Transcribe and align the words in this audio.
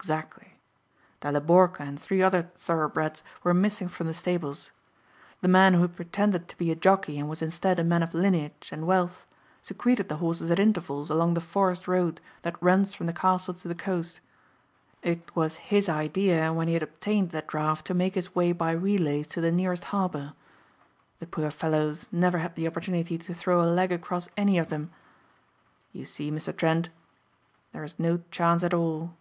"Exactly. 0.00 0.52
Daliborka 1.22 1.80
and 1.80 2.00
three 2.00 2.22
other 2.22 2.52
thoroughbreds 2.56 3.24
were 3.42 3.52
missing 3.52 3.88
from 3.88 4.06
the 4.06 4.14
stables. 4.14 4.70
The 5.40 5.48
man 5.48 5.74
who 5.74 5.88
pretended 5.88 6.46
to 6.48 6.56
be 6.56 6.70
a 6.70 6.76
jockey 6.76 7.18
and 7.18 7.28
was 7.28 7.42
instead 7.42 7.80
a 7.80 7.84
man 7.84 8.04
of 8.04 8.14
lineage 8.14 8.68
and 8.70 8.86
wealth 8.86 9.26
secreted 9.60 10.08
the 10.08 10.18
horses 10.18 10.52
at 10.52 10.60
intervals 10.60 11.10
along 11.10 11.34
the 11.34 11.40
forest 11.40 11.88
road 11.88 12.20
that 12.42 12.62
runs 12.62 12.94
from 12.94 13.06
the 13.06 13.12
castle 13.12 13.54
to 13.54 13.66
the 13.66 13.74
coast. 13.74 14.20
It 15.02 15.34
was 15.34 15.56
his 15.56 15.88
idea 15.88 16.52
when 16.52 16.68
he 16.68 16.74
had 16.74 16.84
obtained 16.84 17.30
the 17.30 17.42
draft 17.42 17.84
to 17.88 17.92
make 17.94 18.14
his 18.14 18.36
way 18.36 18.52
by 18.52 18.70
relays 18.70 19.26
to 19.28 19.40
the 19.40 19.50
nearest 19.50 19.84
harbour. 19.86 20.32
The 21.18 21.26
poor 21.26 21.50
fellows 21.50 22.06
never 22.12 22.38
had 22.38 22.54
the 22.54 22.68
opportunity 22.68 23.18
to 23.18 23.34
throw 23.34 23.60
a 23.62 23.66
leg 23.66 23.90
across 23.90 24.28
any 24.36 24.58
of 24.58 24.68
them. 24.68 24.92
You 25.92 26.04
see, 26.04 26.30
Mr. 26.30 26.56
Trent, 26.56 26.88
there 27.72 27.82
is 27.82 27.98
no 27.98 28.22
chance 28.30 28.62
at 28.62 28.72
all." 28.72 29.16